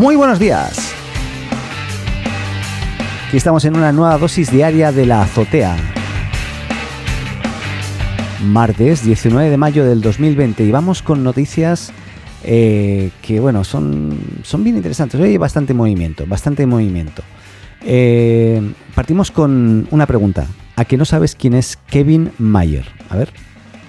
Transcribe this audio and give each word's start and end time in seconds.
Muy 0.00 0.16
buenos 0.16 0.38
días. 0.38 0.94
Aquí 3.28 3.36
estamos 3.36 3.66
en 3.66 3.76
una 3.76 3.92
nueva 3.92 4.16
dosis 4.16 4.50
diaria 4.50 4.92
de 4.92 5.04
la 5.04 5.20
azotea. 5.20 5.76
Martes 8.42 9.04
19 9.04 9.50
de 9.50 9.58
mayo 9.58 9.84
del 9.84 10.00
2020 10.00 10.64
y 10.64 10.70
vamos 10.70 11.02
con 11.02 11.22
noticias 11.22 11.92
eh, 12.44 13.10
que, 13.20 13.40
bueno, 13.40 13.62
son, 13.62 14.18
son 14.42 14.64
bien 14.64 14.76
interesantes. 14.76 15.20
Hoy 15.20 15.28
hay 15.28 15.36
bastante 15.36 15.74
movimiento, 15.74 16.24
bastante 16.26 16.64
movimiento. 16.64 17.22
Eh, 17.82 18.72
partimos 18.94 19.30
con 19.30 19.86
una 19.90 20.06
pregunta. 20.06 20.46
¿A 20.76 20.86
que 20.86 20.96
no 20.96 21.04
sabes 21.04 21.34
quién 21.34 21.52
es 21.52 21.76
Kevin 21.76 22.32
Mayer? 22.38 22.86
A 23.10 23.18
ver, 23.18 23.28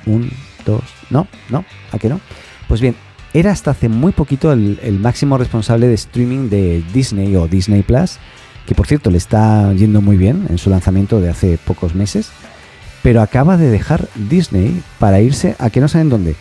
un, 0.05 0.29
dos, 0.65 0.83
no, 1.09 1.25
no, 1.49 1.63
¿a 1.93 1.97
que 1.97 2.09
no? 2.09 2.19
Pues 2.67 2.81
bien, 2.81 2.95
era 3.33 3.51
hasta 3.51 3.71
hace 3.71 3.89
muy 3.89 4.11
poquito 4.11 4.51
el, 4.51 4.99
máximo 4.99 5.37
responsable 5.37 5.87
de 5.87 5.93
streaming 5.93 6.49
de 6.49 6.83
Disney 6.93 7.35
o 7.35 7.47
Disney 7.47 7.81
Plus, 7.81 8.17
que 8.65 8.75
por 8.75 8.87
cierto 8.87 9.09
le 9.09 9.17
está 9.17 9.71
yendo 9.73 10.01
muy 10.01 10.17
bien 10.17 10.47
en 10.49 10.57
su 10.57 10.69
lanzamiento 10.69 11.21
de 11.21 11.29
hace 11.29 11.57
pocos 11.57 11.95
meses, 11.95 12.29
pero 13.03 13.21
acaba 13.21 13.57
de 13.57 13.69
dejar 13.69 14.07
Disney 14.15 14.81
para 14.99 15.21
irse 15.21 15.55
a 15.59 15.69
que 15.69 15.79
no 15.79 15.87
saben 15.87 16.09
dónde. 16.09 16.35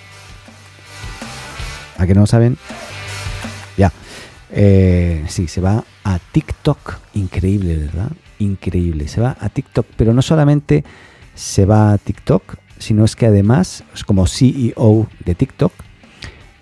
¿A 1.97 2.07
que 2.07 2.15
no 2.15 2.27
saben? 2.27 2.57
Ya. 3.77 3.93
Eh, 4.51 5.25
sí, 5.29 5.49
se 5.49 5.61
va 5.61 5.85
a 6.03 6.19
TikTok. 6.33 6.99
Increíble, 7.15 7.77
¿verdad? 7.77 8.11
Increíble. 8.39 9.07
Se 9.07 9.21
va 9.21 9.37
a 9.39 9.49
TikTok, 9.49 9.87
pero 9.97 10.13
no 10.13 10.23
solamente 10.23 10.85
se 11.35 11.67
va 11.67 11.93
a 11.93 11.99
TikTok, 11.99 12.57
sino 12.79 13.05
es 13.05 13.17
que 13.17 13.27
además, 13.27 13.85
como 14.07 14.27
CEO 14.27 15.09
de 15.25 15.35
TikTok, 15.35 15.73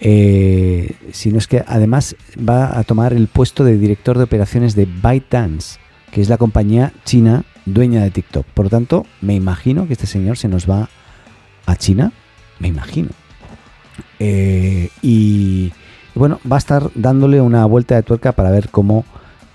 eh, 0.00 0.94
sino 1.12 1.38
es 1.38 1.46
que 1.46 1.64
además 1.66 2.16
va 2.36 2.78
a 2.78 2.84
tomar 2.84 3.12
el 3.12 3.27
puesto 3.28 3.64
de 3.64 3.78
director 3.78 4.16
de 4.16 4.24
operaciones 4.24 4.74
de 4.74 4.86
ByteDance, 4.86 5.78
que 6.12 6.20
es 6.20 6.28
la 6.28 6.36
compañía 6.36 6.92
china 7.04 7.44
dueña 7.64 8.02
de 8.02 8.10
TikTok. 8.10 8.46
Por 8.46 8.66
lo 8.66 8.70
tanto, 8.70 9.06
me 9.20 9.34
imagino 9.34 9.86
que 9.86 9.92
este 9.94 10.06
señor 10.06 10.38
se 10.38 10.48
nos 10.48 10.69
va 10.69 10.88
a 11.66 11.76
China, 11.76 12.12
me 12.58 12.69
imagino. 12.69 13.10
Eh, 14.19 14.91
y 15.02 15.72
bueno, 16.14 16.41
va 16.50 16.56
a 16.56 16.58
estar 16.58 16.91
dándole 16.94 17.41
una 17.41 17.64
vuelta 17.66 17.94
de 17.94 18.02
tuerca 18.02 18.32
para 18.32 18.50
ver 18.50 18.70
cómo 18.70 19.04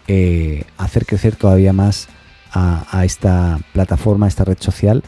eh, 0.07 0.65
hacer 0.77 1.05
crecer 1.05 1.35
todavía 1.35 1.73
más 1.73 2.07
a, 2.55 3.03
esta 3.03 3.59
plataforma, 3.73 4.27
a 4.27 4.29
esta 4.29 4.45
red 4.45 4.57
social, 4.59 5.03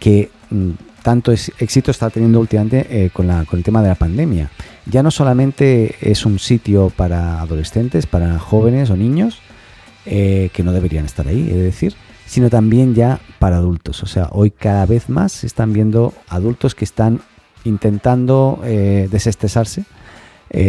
que 0.00 0.30
tanto 1.02 1.32
éxito 1.32 1.90
está 1.90 2.10
teniendo 2.10 2.40
últimamente 2.40 2.86
eh, 2.90 3.10
con, 3.10 3.30
el 3.30 3.62
tema 3.62 3.82
de 3.82 3.88
la 3.88 3.94
pandemia. 3.94 4.50
Ya 4.86 5.02
no 5.02 5.10
solamente 5.10 5.96
es 6.00 6.26
un 6.26 6.38
sitio 6.38 6.90
para 6.94 7.40
adolescentes, 7.40 8.06
para 8.06 8.38
jóvenes 8.38 8.90
o 8.90 8.96
niños, 8.96 9.40
eh, 10.06 10.50
que 10.52 10.62
no 10.62 10.72
deberían 10.72 11.04
estar 11.04 11.26
ahí, 11.28 11.48
es 11.50 11.56
decir, 11.56 11.94
sino 12.26 12.50
también 12.50 12.94
ya 12.94 13.20
para 13.38 13.56
adultos. 13.56 14.02
O 14.02 14.06
sea, 14.06 14.28
hoy 14.32 14.50
cada 14.50 14.86
vez 14.86 15.08
más 15.08 15.32
se 15.32 15.46
están 15.46 15.72
viendo 15.72 16.14
adultos 16.28 16.74
que 16.74 16.84
están 16.84 17.20
intentando 17.64 18.60
eh, 18.64 19.08
desestresarse, 19.10 19.84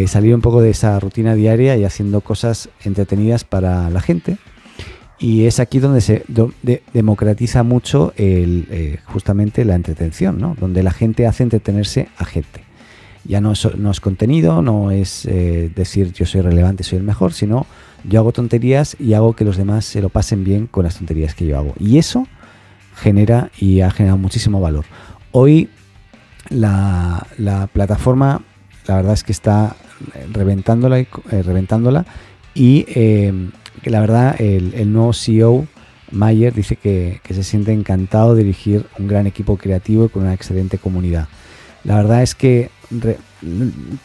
salir 0.08 0.36
un 0.36 0.42
poco 0.42 0.62
de 0.62 0.72
esa 0.72 1.00
rutina 1.00 1.36
diaria 1.36 1.78
y 1.78 1.86
haciendo 1.86 2.20
cosas 2.20 2.68
entretenidas 2.84 3.46
para 3.46 3.90
la 3.90 4.02
gente 4.02 4.38
y 5.20 5.46
es 5.46 5.60
aquí 5.60 5.80
donde 5.80 6.00
se 6.00 6.24
democratiza 6.94 7.64
mucho 7.64 8.14
eh, 8.16 9.00
justamente 9.06 9.66
la 9.66 9.76
entretención, 9.76 10.40
¿no? 10.40 10.56
donde 10.58 10.82
la 10.82 10.92
gente 10.92 11.28
hace 11.28 11.44
entretenerse 11.44 12.08
a 12.18 12.24
gente. 12.24 12.64
Ya 13.26 13.42
no 13.42 13.52
es, 13.52 14.00
contenido, 14.00 14.62
no 14.62 14.92
es 14.92 15.26
eh, 15.26 15.70
decir 15.76 16.14
yo 16.14 16.26
soy 16.26 16.40
relevante, 16.40 16.86
soy 16.86 17.00
el 17.00 17.04
mejor, 17.04 17.34
sino 17.34 17.66
yo 18.06 18.22
hago 18.22 18.32
tonterías 18.32 18.96
y 18.98 19.14
hago 19.14 19.36
que 19.36 19.44
los 19.44 19.58
demás 19.58 19.84
se 19.84 20.02
lo 20.02 20.08
pasen 20.08 20.46
bien 20.46 20.68
con 20.68 20.86
las 20.86 20.98
tonterías 20.98 21.36
que 21.36 21.46
yo 21.46 21.58
hago. 21.58 21.74
Y 21.78 21.98
eso 21.98 22.26
genera 22.96 23.52
y 23.60 23.82
ha 23.82 23.92
generado 23.92 24.18
muchísimo 24.18 24.62
valor. 24.62 24.86
Hoy 25.32 25.70
la, 26.48 27.28
la 27.38 27.68
plataforma, 27.68 28.42
la 28.88 28.96
verdad 28.96 29.14
es 29.14 29.26
que 29.26 29.34
está 29.34 29.76
reventándola, 30.32 31.00
eh, 31.00 31.08
reventándola 31.30 32.06
y 32.56 32.86
que 33.80 33.90
la 33.90 34.00
verdad 34.00 34.40
el, 34.40 34.92
nuevo 34.92 35.14
CEO, 35.14 35.68
Mayer, 36.12 36.54
dice 36.54 36.76
que, 36.76 37.22
se 37.30 37.44
siente 37.44 37.72
encantado 37.72 38.36
de 38.36 38.44
dirigir 38.44 38.86
un 38.98 39.08
gran 39.08 39.28
equipo 39.28 39.58
creativo 39.58 40.06
y 40.06 40.10
con 40.10 40.24
una 40.24 40.34
excelente 40.34 40.78
comunidad. 40.78 41.28
La 41.84 41.96
verdad 41.96 42.24
es 42.24 42.36
que 42.36 42.70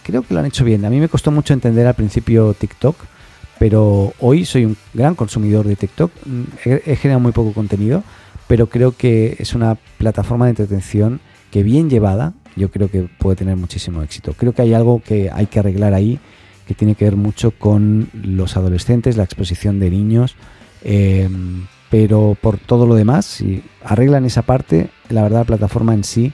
creo 0.03 0.23
que 0.23 0.35
lo 0.35 0.41
han 0.41 0.47
hecho 0.47 0.65
bien. 0.65 0.85
A 0.85 0.91
mí 0.91 1.01
me 1.01 1.09
costó 1.09 1.31
mucho 1.31 1.55
entender 1.55 1.87
al 1.87 1.95
principio 1.95 2.55
TikTok, 2.55 2.97
pero 3.59 4.13
hoy 4.21 4.45
soy 4.45 4.65
un 4.65 4.77
gran 4.93 5.15
consumidor 5.15 5.67
de 5.67 5.77
TikTok. 5.77 6.11
He, 6.65 6.97
generado 6.97 7.21
muy 7.21 7.33
poco 7.33 7.53
contenido, 7.53 8.05
pero 8.47 8.69
creo 8.69 8.97
que 8.97 9.37
es 9.39 9.55
una 9.55 9.77
plataforma 9.99 10.47
de 10.47 10.51
entretención 10.51 11.21
que 11.51 11.63
bien 11.63 11.89
llevada, 11.89 12.35
yo 12.57 12.71
creo 12.71 12.91
que 12.91 13.09
puede 13.19 13.37
tener 13.37 13.57
muchísimo 13.57 14.03
éxito. 14.03 14.35
Creo 14.35 14.53
que 14.53 14.63
hay 14.63 14.75
algo 14.75 15.03
que 15.03 15.31
hay 15.33 15.47
que 15.47 15.59
arreglar 15.59 15.95
ahí 15.95 16.21
que 16.67 16.75
tiene 16.75 16.95
que 16.95 17.05
ver 17.05 17.17
mucho 17.17 17.51
con 17.53 18.09
los 18.13 18.57
adolescentes, 18.57 19.17
la 19.17 19.25
exposición 19.25 19.81
de 19.81 19.91
niños, 19.91 20.37
eh, 20.83 21.29
pero 21.91 22.37
por 22.41 22.59
todo 22.59 22.87
lo 22.87 22.95
demás, 22.95 23.27
si 23.27 23.63
arreglan 23.85 24.25
esa 24.25 24.43
parte, 24.43 24.89
la 25.09 25.23
verdad 25.23 25.41
la 25.41 25.45
plataforma 25.45 25.95
en 25.95 26.05
sí 26.05 26.33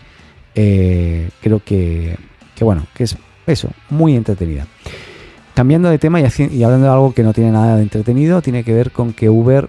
eh, 0.55 1.31
creo 1.41 1.63
que, 1.65 2.17
bueno, 2.61 2.87
que 2.95 3.05
es 3.05 3.17
eso, 3.47 3.71
muy 3.91 4.17
entretenida. 4.17 4.67
Cambiando 5.55 5.91
de 5.91 5.99
tema 5.99 6.21
y, 6.21 6.63
hablando 6.63 6.87
de 6.87 6.93
algo 6.93 7.13
que 7.13 7.23
no 7.23 7.33
tiene 7.33 7.51
nada 7.51 7.77
de 7.77 7.83
entretenido, 7.83 8.41
tiene 8.41 8.65
que 8.65 8.73
ver 8.73 8.93
con 8.93 9.13
que 9.13 9.29
Uber, 9.29 9.69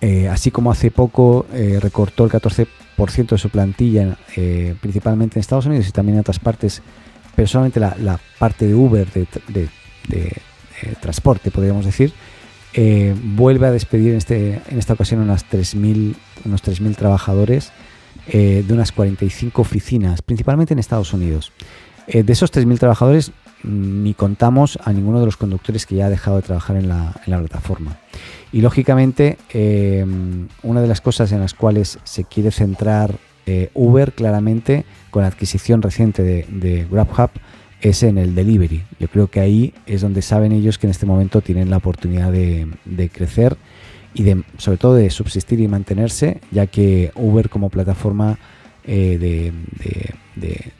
eh, 0.00 0.28
así 0.28 0.50
como 0.50 0.70
hace 0.70 0.90
poco 0.90 1.46
recortó 1.80 2.24
el 2.24 2.30
14% 2.30 2.66
de 3.28 3.38
su 3.38 3.50
plantilla, 3.50 4.16
principalmente 4.80 5.38
en 5.38 5.40
Estados 5.40 5.66
Unidos 5.66 5.88
y 5.88 5.92
también 5.92 6.16
en 6.16 6.20
otras 6.20 6.38
partes 6.38 6.80
pero 7.38 7.46
solamente 7.46 7.78
la, 7.78 8.18
parte 8.40 8.66
de 8.66 8.74
Uber, 8.74 9.06
de, 9.12 9.68
eh, 10.10 10.32
transporte, 11.00 11.52
podríamos 11.52 11.84
decir, 11.84 12.12
eh, 12.74 13.14
vuelve 13.16 13.68
a 13.68 13.70
despedir 13.70 14.10
en, 14.10 14.16
este, 14.16 14.60
en 14.68 14.76
esta 14.76 14.94
ocasión 14.94 15.20
unas 15.20 15.44
3 15.44 15.74
unos 15.74 16.64
3.000 16.64 16.96
trabajadores 16.96 17.70
eh, 18.26 18.64
de 18.66 18.74
unas 18.74 18.90
45 18.90 19.62
oficinas, 19.62 20.20
principalmente 20.20 20.72
en 20.72 20.80
Estados 20.80 21.12
Unidos. 21.12 21.52
de 22.08 22.32
esos 22.32 22.52
3.000 22.52 22.76
trabajadores 22.76 23.30
mm, 23.62 24.02
ni 24.02 24.14
contamos 24.14 24.76
a 24.82 24.92
ninguno 24.92 25.20
de 25.20 25.26
los 25.26 25.36
conductores 25.36 25.86
que 25.86 25.94
ya 25.94 26.06
ha 26.06 26.10
dejado 26.10 26.38
de 26.38 26.42
trabajar 26.42 26.74
en 26.74 26.88
la, 26.88 27.14
plataforma. 27.24 27.98
Y 28.50 28.62
lógicamente, 28.62 29.38
una 30.64 30.80
de 30.80 30.88
las 30.88 31.00
cosas 31.00 31.30
en 31.30 31.38
las 31.38 31.54
cuales 31.54 32.00
se 32.02 32.24
quiere 32.24 32.50
centrar 32.50 33.14
Uber 33.74 34.12
claramente 34.12 34.84
la 35.22 35.28
adquisición 35.28 35.82
reciente 35.82 36.22
de, 36.22 36.86
GrabHub 36.90 37.30
es 37.80 38.02
en 38.02 38.18
el 38.18 38.34
delivery. 38.34 38.82
Yo 38.98 39.08
creo 39.08 39.28
que 39.28 39.40
ahí 39.40 39.74
es 39.86 40.00
donde 40.00 40.22
saben 40.22 40.52
ellos 40.52 40.78
que 40.78 40.86
en 40.86 40.90
este 40.90 41.06
momento 41.06 41.40
tienen 41.40 41.70
la 41.70 41.76
oportunidad 41.76 42.32
de, 42.32 43.10
crecer 43.12 43.56
y 44.14 44.22
de, 44.24 44.42
sobre 44.56 44.78
todo 44.78 44.94
de 44.94 45.10
subsistir 45.10 45.60
y 45.60 45.68
mantenerse, 45.68 46.40
ya 46.50 46.66
que 46.66 47.12
Uber 47.14 47.48
como 47.48 47.70
plataforma 47.70 48.38
eh, 48.84 49.52
de, 50.36 50.72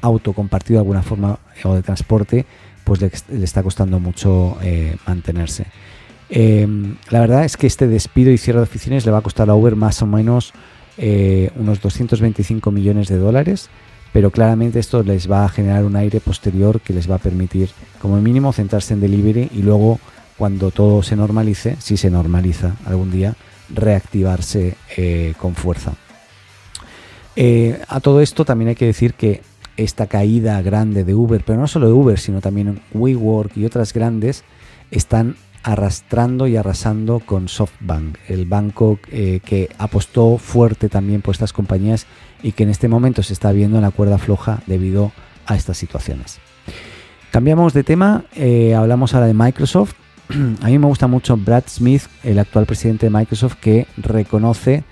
auto 0.00 0.32
compartido 0.32 0.78
de 0.78 0.80
alguna 0.80 1.02
forma 1.02 1.38
o 1.64 1.74
de 1.74 1.82
transporte, 1.82 2.46
pues 2.84 3.00
le, 3.00 3.10
está 3.44 3.62
costando 3.62 4.00
mucho 4.00 4.56
eh, 4.62 4.96
mantenerse. 5.06 5.66
la 6.30 7.20
verdad 7.20 7.44
es 7.44 7.56
que 7.56 7.66
este 7.66 7.86
despido 7.86 8.30
y 8.30 8.38
cierre 8.38 8.60
de 8.60 8.64
oficinas 8.64 9.04
le 9.04 9.12
va 9.12 9.18
a 9.18 9.22
costar 9.22 9.50
a 9.50 9.54
Uber 9.54 9.76
más 9.76 10.00
o 10.00 10.06
menos 10.06 10.54
eh, 10.98 11.50
unos 11.56 11.80
225 11.80 12.70
millones 12.70 13.08
de 13.08 13.16
dólares, 13.16 13.70
pero 14.12 14.30
claramente 14.30 14.78
esto 14.78 15.02
les 15.02 15.30
va 15.30 15.44
a 15.44 15.48
generar 15.48 15.84
un 15.84 15.96
aire 15.96 16.20
posterior 16.20 16.80
que 16.80 16.92
les 16.92 17.10
va 17.10 17.16
a 17.16 17.18
permitir 17.18 17.70
como 18.00 18.20
mínimo 18.20 18.52
centrarse 18.52 18.94
en 18.94 19.00
delivery 19.00 19.50
y 19.54 19.62
luego 19.62 20.00
cuando 20.36 20.70
todo 20.70 21.02
se 21.02 21.16
normalice, 21.16 21.76
si 21.80 21.96
se 21.96 22.10
normaliza 22.10 22.76
algún 22.86 23.10
día, 23.10 23.34
reactivarse 23.68 24.74
eh, 24.96 25.34
con 25.38 25.54
fuerza. 25.54 25.92
Eh, 27.36 27.80
a 27.88 28.00
todo 28.00 28.20
esto 28.20 28.44
también 28.44 28.70
hay 28.70 28.74
que 28.74 28.86
decir 28.86 29.14
que 29.14 29.42
esta 29.76 30.06
caída 30.06 30.60
grande 30.62 31.04
de 31.04 31.14
Uber, 31.14 31.42
pero 31.44 31.60
no 31.60 31.68
solo 31.68 31.86
de 31.86 31.92
Uber, 31.92 32.18
sino 32.18 32.40
también 32.40 32.80
WeWork 32.92 33.56
y 33.56 33.64
otras 33.64 33.92
grandes, 33.92 34.44
están 34.90 35.36
arrastrando 35.62 36.46
y 36.46 36.56
arrasando 36.56 37.20
con 37.20 37.48
SoftBank, 37.48 38.16
el 38.28 38.46
banco 38.46 38.98
eh, 39.10 39.40
que 39.44 39.68
apostó 39.78 40.38
fuerte 40.38 40.88
también 40.88 41.20
por 41.20 41.34
estas 41.34 41.52
compañías 41.52 42.06
y 42.42 42.52
que 42.52 42.62
en 42.62 42.70
este 42.70 42.88
momento 42.88 43.22
se 43.22 43.32
está 43.32 43.52
viendo 43.52 43.76
en 43.76 43.82
la 43.82 43.90
cuerda 43.90 44.18
floja 44.18 44.62
debido 44.66 45.12
a 45.46 45.56
estas 45.56 45.76
situaciones. 45.76 46.38
Cambiamos 47.30 47.74
de 47.74 47.84
tema, 47.84 48.24
eh, 48.34 48.74
hablamos 48.74 49.14
ahora 49.14 49.26
de 49.26 49.34
Microsoft. 49.34 49.92
A 50.62 50.66
mí 50.66 50.78
me 50.78 50.86
gusta 50.86 51.06
mucho 51.06 51.36
Brad 51.36 51.64
Smith, 51.68 52.02
el 52.24 52.38
actual 52.38 52.66
presidente 52.66 53.06
de 53.06 53.10
Microsoft, 53.10 53.56
que 53.60 53.86
reconoce 53.96 54.84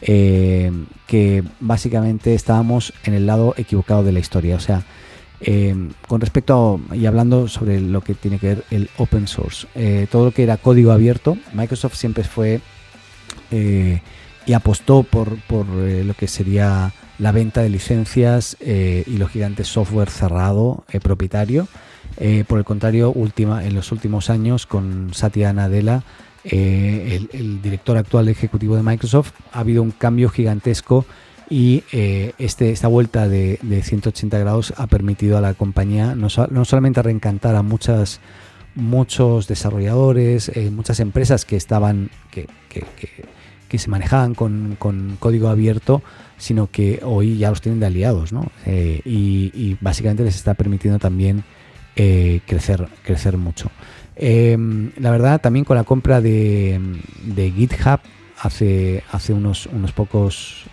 eh, 0.00 0.72
que 1.06 1.44
básicamente 1.60 2.34
estábamos 2.34 2.92
en 3.04 3.14
el 3.14 3.26
lado 3.26 3.54
equivocado 3.56 4.02
de 4.02 4.12
la 4.12 4.20
historia. 4.20 4.56
O 4.56 4.60
sea, 4.60 4.82
con 6.06 6.20
respecto 6.20 6.80
y 6.92 7.06
hablando 7.06 7.48
sobre 7.48 7.80
lo 7.80 8.00
que 8.00 8.14
tiene 8.14 8.38
que 8.38 8.46
ver 8.48 8.64
el 8.70 8.88
open 8.98 9.26
source, 9.26 9.66
todo 10.10 10.26
lo 10.26 10.30
que 10.30 10.44
era 10.44 10.56
código 10.56 10.92
abierto, 10.92 11.36
Microsoft 11.52 11.96
siempre 11.96 12.24
fue 12.24 12.60
y 13.50 14.52
apostó 14.52 15.02
por, 15.02 15.36
por 15.42 15.66
lo 15.66 16.14
que 16.14 16.28
sería 16.28 16.92
la 17.22 17.30
venta 17.30 17.62
de 17.62 17.68
licencias 17.68 18.56
eh, 18.58 19.04
y 19.06 19.16
los 19.16 19.30
gigantes 19.30 19.68
software 19.68 20.10
cerrado 20.10 20.84
eh, 20.90 20.98
propietario. 20.98 21.68
Eh, 22.16 22.44
por 22.46 22.58
el 22.58 22.64
contrario, 22.64 23.12
última, 23.12 23.64
en 23.64 23.74
los 23.74 23.92
últimos 23.92 24.28
años 24.28 24.66
con 24.66 25.14
Satya 25.14 25.52
Nadella, 25.52 26.02
el, 26.44 27.62
director 27.62 27.96
actual 27.96 28.28
ejecutivo 28.28 28.74
de 28.74 28.82
Microsoft, 28.82 29.30
ha 29.52 29.60
habido 29.60 29.82
un 29.84 29.92
cambio 29.92 30.28
gigantesco 30.28 31.06
y 31.52 31.84
este, 31.92 32.70
esta 32.70 32.88
vuelta 32.88 33.28
de, 33.28 33.58
180 33.82 34.38
grados 34.38 34.72
ha 34.76 34.86
permitido 34.86 35.36
a 35.36 35.40
la 35.40 35.54
compañía 35.54 36.14
no, 36.14 36.30
solamente 36.30 37.02
reencantar 37.02 37.56
a 37.56 37.62
muchas, 37.62 38.20
muchos 38.74 39.48
desarrolladores, 39.48 40.50
muchas 40.70 41.00
empresas 41.00 41.44
que 41.44 41.56
estaban 41.56 42.10
que, 42.30 42.46
que 43.72 43.78
se 43.78 43.88
manejaban 43.88 44.34
con, 44.34 44.76
código 45.18 45.48
abierto, 45.48 46.02
sino 46.36 46.70
que 46.70 47.00
hoy 47.02 47.38
ya 47.38 47.48
los 47.48 47.62
tienen 47.62 47.80
de 47.80 47.86
aliados, 47.86 48.30
¿no? 48.30 48.52
Eh, 48.66 49.00
y, 49.02 49.78
básicamente 49.80 50.24
les 50.24 50.36
está 50.36 50.52
permitiendo 50.52 50.98
también 50.98 51.42
eh, 51.96 52.40
crecer, 52.46 52.86
crecer 53.02 53.38
mucho. 53.38 53.70
Em, 54.14 54.90
la 54.98 55.10
verdad, 55.10 55.40
también 55.40 55.64
con 55.64 55.78
la 55.78 55.84
compra 55.84 56.20
de, 56.20 56.78
GitHub 57.34 58.00
hace, 58.42 59.02
hace 59.10 59.32
unos, 59.32 59.66
unos 59.66 59.92
pocos 59.92 60.64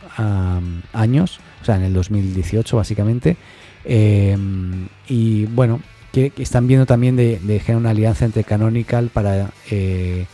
años, 0.91 1.39
o 1.61 1.65
sea, 1.65 1.77
en 1.77 1.83
el 1.83 1.93
2018 1.93 2.75
básicamente, 2.75 3.37
em, 3.85 4.87
y 5.07 5.45
bueno, 5.45 5.79
que, 6.11 6.33
están 6.37 6.67
viendo 6.67 6.85
también 6.85 7.15
de, 7.15 7.39
de, 7.39 7.59
generar 7.59 7.81
una 7.81 7.89
alianza 7.91 8.25
entre 8.25 8.43
Canonical 8.43 9.09
para 9.13 9.51
eh, 9.71 10.25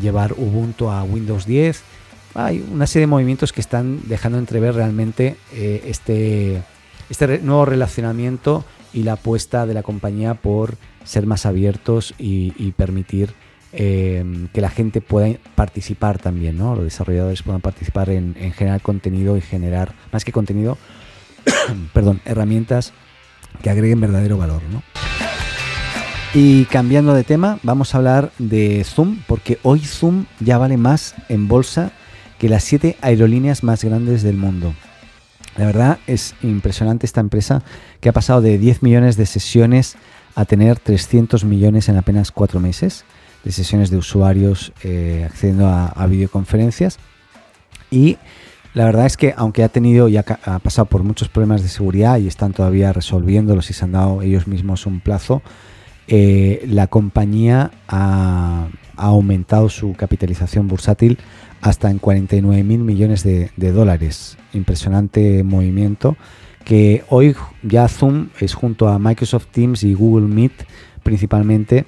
llevar 0.00 0.32
Ubuntu 0.32 0.88
a 0.88 1.02
Windows 1.02 1.44
10 1.44 1.82
hay 2.34 2.64
una 2.72 2.86
serie 2.86 3.04
de 3.04 3.10
movimientos 3.10 3.52
que 3.52 3.60
están 3.60 4.00
dejando 4.08 4.38
entrever 4.38 4.74
realmente 4.74 5.36
eh, 5.52 5.84
este, 5.86 6.62
este 7.08 7.38
nuevo 7.38 7.64
relacionamiento 7.64 8.64
y 8.92 9.04
la 9.04 9.14
apuesta 9.14 9.66
de 9.66 9.74
la 9.74 9.82
compañía 9.82 10.34
por 10.34 10.76
ser 11.04 11.26
más 11.26 11.46
abiertos 11.46 12.14
y, 12.18 12.72
permitir 12.72 13.34
em, 13.76 14.48
que 14.48 14.60
la 14.60 14.70
gente 14.70 15.00
pueda 15.00 15.36
participar 15.54 16.18
también, 16.18 16.56
¿no? 16.56 16.74
Los 16.74 16.84
desarrolladores 16.84 17.42
puedan 17.42 17.60
participar 17.60 18.10
en, 18.10 18.34
generar 18.52 18.80
contenido 18.80 19.36
y 19.36 19.40
generar, 19.40 19.94
más 20.12 20.24
que 20.24 20.32
contenido, 20.32 20.78
perdón, 21.92 22.20
herramientas 22.24 22.92
que 23.62 23.70
agreguen 23.70 24.00
verdadero 24.00 24.36
valor, 24.38 24.62
¿no? 24.70 24.82
Y 26.34 26.64
cambiando 26.64 27.14
de 27.14 27.22
tema, 27.22 27.58
vamos 27.62 27.94
a 27.94 27.98
hablar 27.98 28.32
de 28.38 28.84
Zoom, 28.84 29.18
porque 29.26 29.58
hoy 29.62 29.80
Zoom 29.80 30.26
ya 30.40 30.58
vale 30.58 30.76
más 30.76 31.14
en 31.28 31.46
bolsa 31.46 31.92
que 32.38 32.48
las 32.48 32.64
siete 32.64 32.96
aerolíneas 33.00 33.62
más 33.62 33.84
grandes 33.84 34.22
del 34.22 34.36
mundo. 34.36 34.74
La 35.56 35.66
verdad 35.66 35.98
es 36.08 36.34
impresionante 36.42 37.06
esta 37.06 37.20
empresa 37.20 37.62
que 38.00 38.08
ha 38.08 38.12
pasado 38.12 38.40
de 38.40 38.58
10 38.58 38.82
millones 38.82 39.16
de 39.16 39.26
sesiones 39.26 39.96
a 40.34 40.44
tener 40.44 40.80
300 40.80 41.44
millones 41.44 41.88
en 41.88 41.96
apenas 41.96 42.32
cuatro 42.32 42.58
meses 42.58 43.04
de 43.44 43.52
sesiones 43.52 43.90
de 43.90 43.98
usuarios 43.98 44.72
eh, 44.82 45.26
accediendo 45.28 45.68
a, 45.68 46.06
videoconferencias. 46.06 46.98
Y 47.90 48.16
la 48.72 48.86
verdad 48.86 49.06
es 49.06 49.16
que 49.16 49.34
aunque 49.36 49.62
ha 49.62 49.68
tenido 49.68 50.08
y 50.08 50.16
ha, 50.16 50.22
pasado 50.22 50.86
por 50.86 51.02
muchos 51.02 51.28
problemas 51.28 51.62
de 51.62 51.68
seguridad 51.68 52.18
y 52.18 52.26
están 52.26 52.52
todavía 52.52 52.92
resolviéndolos 52.92 53.70
y 53.70 53.72
se 53.72 53.84
han 53.84 53.92
dado 53.92 54.22
ellos 54.22 54.46
mismos 54.46 54.86
un 54.86 55.00
plazo, 55.00 55.42
eh, 56.08 56.64
la 56.66 56.86
compañía 56.86 57.70
ha, 57.86 58.68
ha, 58.96 59.06
aumentado 59.06 59.68
su 59.68 59.94
capitalización 59.94 60.68
bursátil 60.68 61.18
hasta 61.64 61.90
en 61.90 61.98
49 61.98 62.62
mil 62.62 62.80
millones 62.80 63.22
de, 63.22 63.50
dólares. 63.56 64.36
Impresionante 64.52 65.42
movimiento 65.42 66.16
que 66.64 67.04
hoy 67.08 67.34
ya 67.62 67.88
Zoom 67.88 68.28
es 68.38 68.54
junto 68.54 68.88
a 68.88 68.98
Microsoft 68.98 69.46
Teams 69.50 69.82
y 69.82 69.94
Google 69.94 70.26
Meet 70.26 70.52
principalmente 71.02 71.86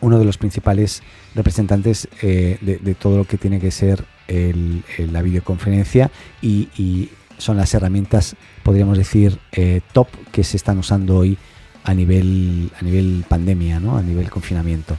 uno 0.00 0.18
de 0.18 0.24
los 0.24 0.38
principales 0.38 1.02
representantes 1.34 2.08
eh, 2.22 2.58
de, 2.60 2.94
todo 2.94 3.18
lo 3.18 3.24
que 3.24 3.38
tiene 3.38 3.60
que 3.60 3.70
ser 3.70 4.04
la 4.28 5.22
videoconferencia 5.22 6.10
y, 6.40 7.10
son 7.38 7.56
las 7.56 7.72
herramientas, 7.72 8.36
podríamos 8.62 8.98
decir, 8.98 9.38
eh, 9.52 9.80
top 9.92 10.08
que 10.30 10.44
se 10.44 10.58
están 10.58 10.76
usando 10.76 11.16
hoy 11.16 11.38
a 11.84 11.94
nivel, 11.94 12.70
a 12.78 12.84
nivel 12.84 13.24
pandemia, 13.26 13.80
¿no? 13.80 13.96
a 13.96 14.02
nivel 14.02 14.28
confinamiento. 14.28 14.98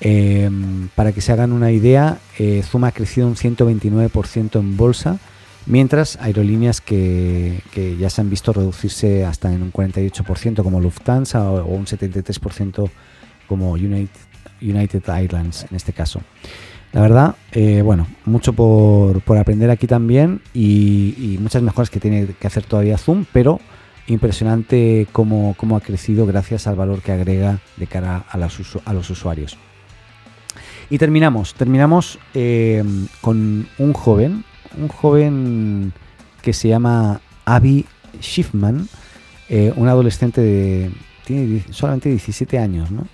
Em, 0.00 0.88
para 0.94 1.12
que 1.12 1.20
se 1.20 1.32
hagan 1.32 1.52
una 1.52 1.70
idea, 1.70 2.18
eh, 2.38 2.62
Zoom 2.62 2.84
ha 2.84 2.92
crecido 2.92 3.26
un 3.26 3.36
129% 3.36 4.58
en 4.58 4.76
bolsa, 4.76 5.18
mientras 5.66 6.16
aerolíneas 6.16 6.80
que, 6.80 7.62
ya 7.98 8.10
se 8.10 8.20
han 8.20 8.30
visto 8.30 8.52
reducirse 8.52 9.24
hasta 9.24 9.52
en 9.52 9.62
un 9.62 9.72
48% 9.72 10.62
como 10.62 10.80
Lufthansa 10.80 11.50
o, 11.50 11.64
un 11.66 11.86
73% 11.86 12.90
como 13.46 13.72
United, 13.72 14.10
Airlines 14.60 15.66
en 15.70 15.76
este 15.76 15.92
caso. 15.92 16.20
La 16.92 17.00
verdad, 17.00 17.34
eh, 17.52 17.82
bueno, 17.82 18.06
mucho 18.24 18.52
por, 18.52 19.20
aprender 19.36 19.70
aquí 19.70 19.86
también 19.86 20.40
y, 20.54 21.36
muchas 21.40 21.62
mejoras 21.62 21.90
que 21.90 21.98
tiene 21.98 22.26
que 22.38 22.46
hacer 22.46 22.64
todavía 22.64 22.98
Zoom, 22.98 23.24
pero 23.32 23.60
impresionante 24.06 25.08
cómo, 25.10 25.54
cómo 25.56 25.76
ha 25.76 25.80
crecido 25.80 26.24
gracias 26.26 26.66
al 26.66 26.76
valor 26.76 27.02
que 27.02 27.10
agrega 27.10 27.58
de 27.76 27.86
cara 27.86 28.24
a 28.30 28.38
los 28.38 29.10
usuarios. 29.10 29.58
Y 30.90 30.98
terminamos, 30.98 31.54
terminamos 31.54 32.18
eh, 32.34 32.84
con 33.20 33.66
un 33.78 33.92
joven, 33.92 34.44
un 34.76 34.88
joven 34.88 35.92
que 36.42 36.52
se 36.52 36.68
llama 36.68 37.20
Abby 37.44 37.86
Schiffman, 38.20 38.88
eh, 39.48 39.72
un 39.76 39.88
adolescente 39.88 40.40
de 40.40 40.90
tiene 41.24 41.64
solamente 41.70 42.10
17 42.10 42.58
años, 42.58 42.90
¿no? 42.90 43.06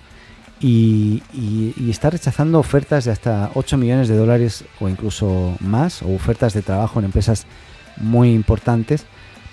Y, 0.61 1.23
está 1.89 2.09
rechazando 2.09 2.59
ofertas 2.59 3.05
de 3.05 3.11
hasta 3.11 3.51
8 3.55 3.77
millones 3.77 4.07
de 4.07 4.15
dólares 4.15 4.63
o 4.79 4.87
incluso 4.87 5.55
más, 5.59 6.01
o 6.03 6.13
ofertas 6.13 6.53
de 6.53 6.61
trabajo 6.61 6.99
en 6.99 7.05
empresas 7.05 7.45
muy 7.97 8.31
importantes, 8.33 9.05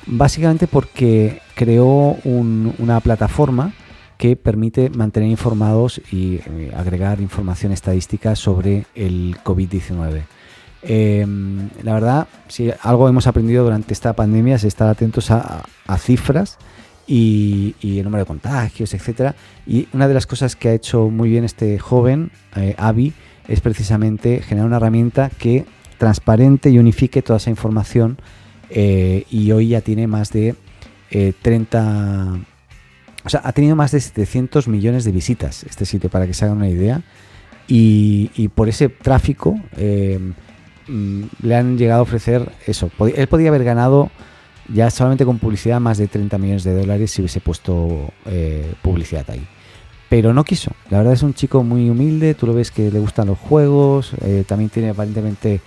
básicamente 0.07 0.67
porque 0.67 1.41
creó 1.55 2.17
una 2.25 3.01
plataforma 3.01 3.73
que 4.19 4.37
permite 4.37 4.91
mantener 4.91 5.31
informados 5.31 6.01
y 6.11 6.37
eh, 6.37 6.73
agregar 6.77 7.21
información 7.21 7.73
estadística 7.73 8.35
sobre 8.35 8.87
el 8.95 9.37
COVID-19. 9.45 10.23
Em, 10.83 11.71
la 11.83 11.95
verdad, 11.95 12.29
si 12.49 12.71
algo 12.83 13.09
hemos 13.09 13.27
aprendido 13.27 13.65
durante 13.65 13.93
esta 13.93 14.13
pandemia 14.13 14.57
es 14.57 14.65
estar 14.65 14.89
atentos 14.89 15.31
a, 15.31 15.65
cifras 15.99 16.59
y, 17.09 17.75
el 17.83 18.05
número 18.05 18.23
de 18.23 18.27
contagios, 18.27 18.95
etcétera. 18.95 19.35
Y 19.67 19.89
una 19.93 20.07
de 20.07 20.15
las 20.15 20.27
cosas 20.27 20.55
que 20.55 20.69
ha 20.69 20.75
hecho 20.75 21.09
muy 21.09 21.31
bien 21.31 21.45
este 21.45 21.79
joven, 21.79 22.31
eh, 22.55 22.75
Avi, 22.79 23.13
es 23.49 23.61
precisamente 23.61 24.43
generar 24.43 24.67
una 24.67 24.77
herramienta 24.77 25.31
que 25.31 25.65
transparente 25.97 26.71
y 26.71 26.79
unifique 26.79 27.23
toda 27.23 27.39
esa 27.39 27.51
información. 27.51 28.19
Eh, 28.71 29.25
y 29.31 29.51
hoy 29.53 29.69
ya 29.69 29.81
tiene 29.81 30.07
más 30.07 30.31
de 30.31 30.55
30 31.41 32.39
o 33.25 33.31
sea, 33.31 33.43
ha 33.45 33.53
tenido 33.53 33.77
más 33.77 33.93
de 33.93 34.01
700 34.01 34.69
millones 34.69 35.05
de 35.05 35.13
visitas 35.13 35.65
este 35.65 35.85
sitio, 35.85 36.09
para 36.09 36.27
que 36.27 36.33
se 36.33 36.47
hagan 36.47 36.57
una 36.57 36.71
idea. 36.71 37.03
Y, 37.67 38.49
por 38.55 38.71
ese 38.71 38.89
tráfico 38.89 39.61
eh, 39.77 40.19
mm, 40.89 41.23
le 41.43 41.55
han 41.55 41.77
llegado 41.77 42.01
a 42.01 42.03
ofrecer 42.05 42.51
eso. 42.67 42.91
Él 43.15 43.27
podía 43.27 43.51
haber 43.51 43.65
ganado 43.65 44.11
ya 44.73 44.91
solamente 44.91 45.25
con 45.25 45.39
publicidad 45.39 45.81
más 45.81 45.99
de 45.99 46.09
30 46.09 46.39
millones 46.39 46.65
de 46.65 46.75
dólares 46.75 47.11
si 47.11 47.23
hubiese 47.23 47.41
puesto 47.41 48.11
eh, 48.27 48.75
publicidad 48.83 49.29
ahí. 49.31 49.47
Pero 50.09 50.33
no 50.33 50.45
quiso. 50.45 50.73
La 50.91 50.99
verdad 50.99 51.13
es 51.13 51.23
un 51.23 51.35
chico 51.35 51.63
muy 51.63 51.91
humilde. 51.91 52.35
Tú 52.35 52.47
lo 52.47 52.55
ves 52.55 52.71
que 52.71 52.91
le 52.91 52.99
gustan 52.99 53.27
los 53.27 53.39
juegos. 53.39 54.13
Eh, 54.23 54.45
también 54.47 54.71
tiene 54.71 54.91
aparentemente, 54.91 55.61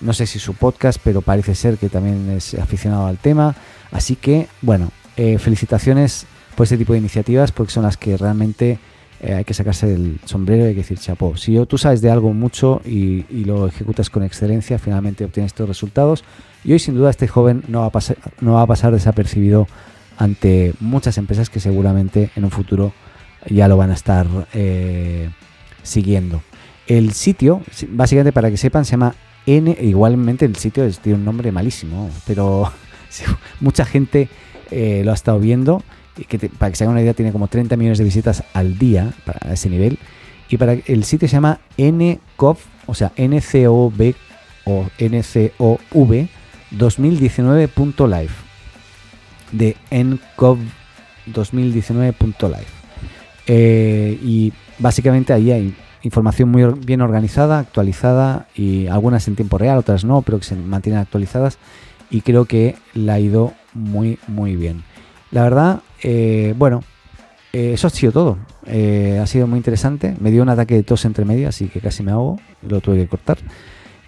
no 0.00 0.12
sé 0.12 0.26
si 0.26 0.38
su 0.38 0.54
podcast, 0.54 1.00
pero 1.02 1.22
parece 1.22 1.54
ser 1.54 1.76
que 1.76 1.88
también 1.88 2.30
es 2.30 2.54
aficionado 2.54 3.06
al 3.06 3.18
tema. 3.18 3.56
Así 3.90 4.14
que, 4.14 4.46
bueno, 4.62 4.90
felicitaciones 5.38 6.26
por 6.54 6.64
este 6.64 6.78
tipo 6.78 6.92
de 6.92 6.98
iniciativas 6.98 7.52
porque 7.52 7.72
son 7.72 7.82
las 7.82 7.96
que 7.96 8.16
realmente 8.16 8.78
eh, 9.22 9.34
hay 9.34 9.44
que 9.44 9.52
sacarse 9.52 9.92
el 9.92 10.18
sombrero 10.24 10.64
y 10.64 10.68
hay 10.68 10.74
que 10.74 10.80
decir 10.80 10.98
chapó. 10.98 11.36
Si 11.36 11.56
tú 11.66 11.76
sabes 11.76 12.00
de 12.00 12.10
algo 12.10 12.32
mucho 12.32 12.80
y, 12.84 13.24
lo 13.44 13.66
ejecutas 13.66 14.08
con 14.08 14.22
excelencia, 14.22 14.78
finalmente 14.78 15.24
obtienes 15.24 15.50
estos 15.50 15.68
resultados. 15.68 16.24
Y 16.64 16.72
hoy 16.72 16.78
sin 16.78 16.94
duda 16.94 17.10
este 17.10 17.28
joven 17.28 17.62
no 17.68 17.80
va 17.80 17.86
a 17.86 17.90
pasar, 17.90 18.16
no 18.40 18.54
va 18.54 18.62
a 18.62 18.66
pasar 18.66 18.92
desapercibido 18.92 19.66
ante 20.16 20.74
muchas 20.80 21.18
empresas 21.18 21.50
que 21.50 21.60
seguramente 21.60 22.30
en 22.36 22.44
un 22.44 22.50
futuro 22.50 22.92
ya 23.48 23.68
lo 23.68 23.76
van 23.76 23.90
a 23.90 23.94
estar 23.94 24.26
eh, 24.54 25.30
siguiendo. 25.82 26.42
El 26.86 27.12
sitio, 27.12 27.62
básicamente 27.88 28.32
para 28.32 28.50
que 28.50 28.56
sepan, 28.56 28.84
se 28.84 28.92
llama 28.92 29.14
N, 29.46 29.76
igualmente 29.80 30.44
el 30.44 30.56
sitio 30.56 30.90
tiene 30.92 31.18
un 31.18 31.24
nombre 31.24 31.52
malísimo, 31.52 32.10
pero 32.26 32.70
mucha 33.60 33.84
gente 33.84 34.28
eh, 34.70 35.02
lo 35.04 35.12
ha 35.12 35.14
estado 35.14 35.38
viendo 35.38 35.82
que 36.28 36.38
para 36.48 36.70
que 36.70 36.76
se 36.76 36.84
hagan 36.84 36.92
una 36.92 37.02
idea, 37.02 37.14
tiene 37.14 37.32
como 37.32 37.48
30 37.48 37.76
millones 37.76 37.98
de 37.98 38.04
visitas 38.04 38.44
al 38.52 38.78
día 38.78 39.12
para 39.24 39.52
ese 39.52 39.68
nivel. 39.68 39.98
Y 40.48 40.56
para 40.56 40.72
el 40.72 41.04
sitio 41.04 41.28
se 41.28 41.34
llama 41.34 41.60
NCOV, 41.78 42.56
o 42.86 42.94
sea, 42.94 43.12
NCOV 43.16 44.14
o 44.64 44.86
NCOV 44.98 46.28
2019.live. 46.72 48.30
De 49.52 49.76
NCOV 49.90 50.58
2019.live. 51.26 52.66
Eh, 53.46 54.18
y 54.22 54.52
básicamente 54.78 55.32
ahí 55.32 55.50
hay 55.50 55.74
información 56.02 56.48
muy 56.48 56.64
bien 56.64 57.00
organizada, 57.00 57.58
actualizada 57.58 58.46
y 58.54 58.86
algunas 58.86 59.26
en 59.28 59.36
tiempo 59.36 59.58
real, 59.58 59.78
otras 59.78 60.04
no, 60.04 60.22
pero 60.22 60.38
que 60.38 60.44
se 60.44 60.56
mantienen 60.56 61.00
actualizadas 61.00 61.58
y 62.10 62.22
creo 62.22 62.44
que 62.44 62.76
la 62.94 63.14
ha 63.14 63.20
ido 63.20 63.52
muy 63.74 64.18
muy 64.26 64.56
bien. 64.56 64.82
La 65.30 65.42
verdad, 65.42 65.80
eh, 66.02 66.54
bueno, 66.56 66.82
eh, 67.52 67.72
eso 67.74 67.86
ha 67.86 67.90
sido 67.90 68.12
todo. 68.12 68.38
Eh, 68.66 69.18
ha 69.22 69.26
sido 69.26 69.46
muy 69.46 69.58
interesante. 69.58 70.16
Me 70.20 70.30
dio 70.30 70.42
un 70.42 70.48
ataque 70.48 70.74
de 70.74 70.82
tos 70.82 71.04
entre 71.04 71.24
medias, 71.24 71.50
así 71.50 71.68
que 71.68 71.80
casi 71.80 72.02
me 72.02 72.12
hago. 72.12 72.38
Lo 72.62 72.80
tuve 72.80 72.96
que 72.96 73.08
cortar. 73.08 73.38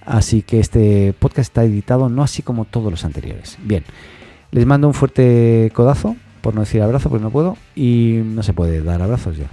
Así 0.04 0.42
que 0.42 0.58
este 0.58 1.14
podcast 1.18 1.50
está 1.50 1.64
editado 1.64 2.08
no 2.08 2.22
así 2.22 2.42
como 2.42 2.64
todos 2.64 2.90
los 2.90 3.04
anteriores. 3.04 3.56
Bien, 3.62 3.84
les 4.50 4.66
mando 4.66 4.88
un 4.88 4.94
fuerte 4.94 5.70
codazo, 5.74 6.16
por 6.40 6.54
no 6.54 6.62
decir 6.62 6.82
abrazo, 6.82 7.08
porque 7.08 7.22
no 7.22 7.30
puedo. 7.30 7.56
Y 7.76 8.20
no 8.24 8.42
se 8.42 8.52
puede 8.52 8.82
dar 8.82 9.02
abrazos 9.02 9.36
ya. 9.36 9.46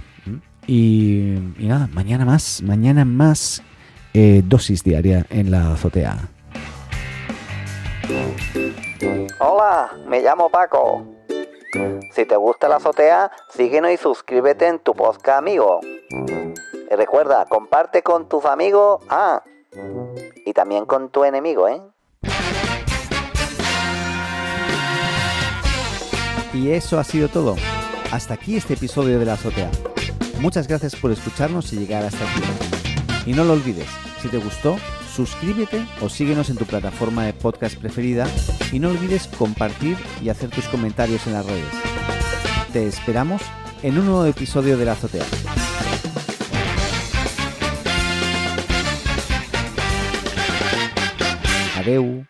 Y, 0.66 1.36
nada, 1.58 1.88
mañana 1.92 2.24
más, 2.24 2.62
mañana 2.62 3.04
más 3.04 3.62
dosis 4.44 4.82
diaria 4.82 5.24
en 5.30 5.50
la 5.50 5.72
azotea. 5.72 6.28
Hola, 9.38 9.90
me 10.08 10.20
llamo 10.20 10.50
Paco. 10.50 11.06
Si 12.20 12.26
te 12.26 12.36
gusta 12.36 12.68
la 12.68 12.76
azotea, 12.76 13.32
síguenos 13.48 13.92
y 13.92 13.96
suscríbete 13.96 14.66
en 14.66 14.78
tu 14.78 14.94
podcast 14.94 15.38
amigo. 15.38 15.80
Y 15.80 16.94
recuerda, 16.94 17.46
comparte 17.46 18.02
con 18.02 18.28
tus 18.28 18.44
amigos, 18.44 19.02
ah, 19.08 19.42
y 20.44 20.52
también 20.52 20.84
con 20.84 21.08
tu 21.08 21.24
enemigo, 21.24 21.66
¿eh? 21.66 21.80
Y 26.52 26.72
eso 26.72 26.98
ha 26.98 27.04
sido 27.04 27.28
todo. 27.28 27.56
Hasta 28.12 28.34
aquí 28.34 28.58
este 28.58 28.74
episodio 28.74 29.18
de 29.18 29.24
la 29.24 29.32
azotea. 29.32 29.70
Muchas 30.40 30.68
gracias 30.68 30.94
por 30.96 31.12
escucharnos 31.12 31.72
y 31.72 31.78
llegar 31.78 32.04
hasta 32.04 32.22
aquí. 32.22 33.30
Y 33.30 33.32
no 33.32 33.44
lo 33.44 33.54
olvides, 33.54 33.88
si 34.20 34.28
te 34.28 34.36
gustó, 34.36 34.76
suscríbete 35.16 35.86
o 36.02 36.10
síguenos 36.10 36.50
en 36.50 36.58
tu 36.58 36.66
plataforma 36.66 37.24
de 37.24 37.32
podcast 37.32 37.78
preferida 37.78 38.26
y 38.72 38.78
no 38.78 38.90
olvides 38.90 39.26
compartir 39.26 39.96
y 40.20 40.28
hacer 40.28 40.50
tus 40.50 40.68
comentarios 40.68 41.26
en 41.26 41.32
las 41.32 41.46
redes. 41.46 41.79
Te 42.72 42.86
esperamos 42.86 43.42
en 43.82 43.98
un 43.98 44.06
nuevo 44.06 44.24
episodio 44.26 44.78
de 44.78 44.84
La 44.84 44.92
Azotea. 44.92 45.24
Adeu. 51.76 52.29